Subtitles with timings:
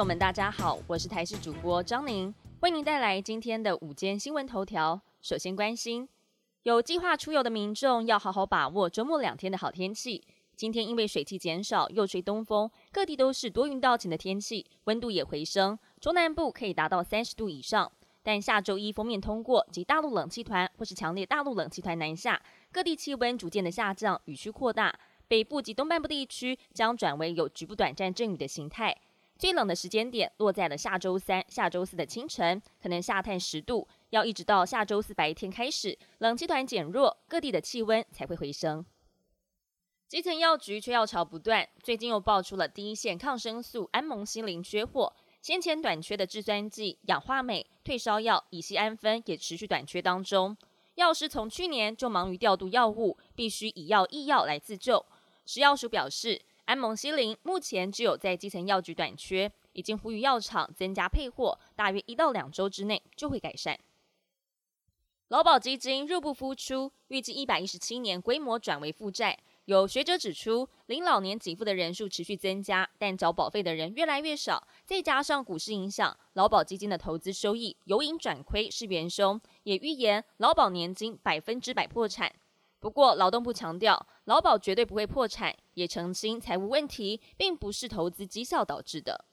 [0.00, 4.98] 友们，大家好，我是台视主播张宁，为您带来今天的午间新闻头条。
[5.20, 6.08] 首先关心，
[6.62, 10.26] 有计划出游的民众要好好把握周末两天的好天气。
[10.56, 17.92] 今天因为水汽减少，又吹东风，各地都是多云到晴的天气，温度也回升，中南部可以达到三十度以上。
[18.22, 22.40] 但下周一封面通过及大陆冷气团或是强烈大陆冷气团南下，
[22.72, 24.98] 各地气温逐渐的下降，雨区扩大，
[25.28, 28.96] 北部及东半部地区将转为有局部短暂阵雨的形态。
[29.40, 38.84] 最冷的时间点落在了下周三、下周四的清晨，可能下探十度，要一直到下周四白天开始，冷气团减弱，各地的气温才会回升。
[40.06, 50.54] 基层药局缺药潮不断，最近又爆出了第一线抗生素安蒙西林缺货，先前短缺的制酸剂、氧化镁、退烧药乙酰氨酚也持续短缺当中。
[50.96, 55.06] 药师从去年就忙于调度药物，必须以药易药来自救。
[55.46, 56.42] 食药署表示。
[56.70, 63.76] 安蒙西林目前只有在基层药局短缺，已经呼吁药厂增加配货，大约一到两周之内就会改善。
[65.30, 69.36] 劳保基金入不敷出，预计一百一十七年规模转为负债。
[69.64, 82.32] 有学者指出，领老年给付的人数持续增加，但缴保费的人越来越少，再加上股市影响，劳保基金的投资收益由盈转亏是元凶，也预言劳保年金百分之百破产。
[82.80, 89.26] 不过，劳动部强调，劳保绝对不会破产，也澄清财务问题并不是投资绩效导致的。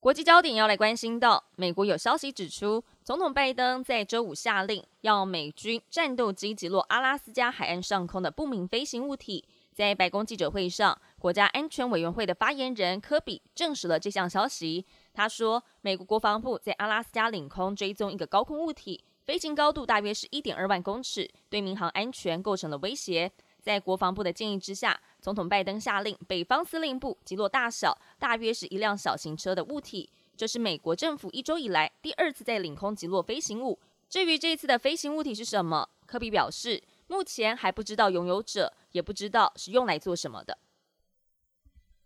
[0.00, 9.44] 国际焦点要来关心到，美国有消息指出，总统拜登在周五下令要美军战斗机击落阿拉斯加海岸上空的不明飞行物体。
[9.74, 14.86] 在白宫记者会上，国家安全委员会的发言人科比证实了这项消息。
[15.12, 19.04] 他说，美国国防部在阿拉斯加领空追踪一个高空物体。
[19.26, 23.32] 飞行高度大约是一点二万公尺，对民航安全构成了威胁。
[23.60, 30.08] 在国防部的建议之下，总统拜登下令北方司令部击落大小大约是一辆小型车的物体。
[30.36, 33.80] 这是美国政府一周以来第二次在领空击落飞行物。
[34.08, 40.56] 至于这次的飞行物体是什么，科比表示，目前还不知道拥有者，也不知道是用来做什么的。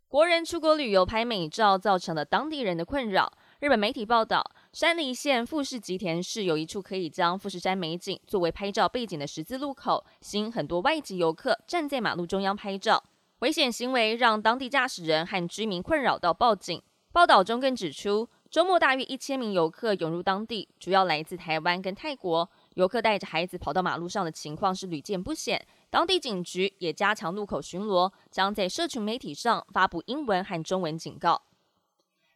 [0.09, 3.31] 国人出国旅游拍美照，造成了当地人的困扰。
[3.61, 13.05] 日本媒体报道，山梨县富士吉田市有一处可以将富士山美景作为拍照背景的十字路口，吸引很多外籍游客站在马路中央拍照。
[13.41, 16.81] 危险行为让当地驾驶人和居民困扰到报警。
[17.13, 22.51] 报道中更指出，周末大约一千名游客涌入当地，主要来自台湾跟泰国。
[22.77, 25.63] 游客带着孩子跑到马路上的情况是屡见不鲜。
[25.91, 31.43] 当地警局也加强路口巡逻，将在社群媒体上发布英文和中文警告。